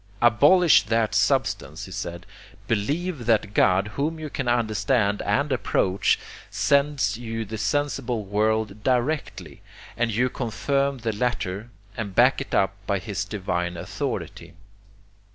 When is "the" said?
7.45-7.59, 10.97-11.13